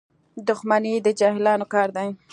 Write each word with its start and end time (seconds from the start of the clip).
•دښمني 0.47 0.93
د 1.05 1.07
جاهلانو 1.19 1.65
کار 1.73 1.87
دی. 1.95 2.09